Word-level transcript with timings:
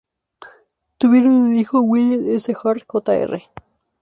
Tuvieron 0.97 1.33
un 1.33 1.55
hijo, 1.55 1.81
William 1.81 2.27
S. 2.31 2.51
Hart 2.63 2.85
Jr. 2.87 3.43